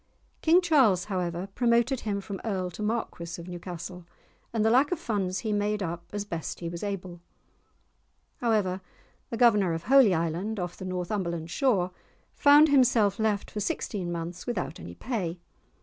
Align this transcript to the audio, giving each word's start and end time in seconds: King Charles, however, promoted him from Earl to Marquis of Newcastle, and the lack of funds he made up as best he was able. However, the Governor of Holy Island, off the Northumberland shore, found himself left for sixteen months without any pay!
King 0.41 0.61
Charles, 0.61 1.03
however, 1.05 1.47
promoted 1.53 1.99
him 1.99 2.21
from 2.21 2.41
Earl 2.43 2.71
to 2.71 2.81
Marquis 2.81 3.39
of 3.39 3.47
Newcastle, 3.47 4.03
and 4.51 4.65
the 4.65 4.71
lack 4.71 4.91
of 4.91 4.97
funds 4.97 5.41
he 5.45 5.53
made 5.53 5.83
up 5.83 6.07
as 6.11 6.25
best 6.25 6.59
he 6.59 6.67
was 6.69 6.81
able. 6.81 7.21
However, 8.37 8.81
the 9.29 9.37
Governor 9.37 9.73
of 9.75 9.83
Holy 9.83 10.15
Island, 10.15 10.59
off 10.59 10.75
the 10.75 10.85
Northumberland 10.85 11.51
shore, 11.51 11.91
found 12.33 12.69
himself 12.69 13.19
left 13.19 13.51
for 13.51 13.59
sixteen 13.59 14.11
months 14.11 14.47
without 14.47 14.79
any 14.79 14.95
pay! 14.95 15.37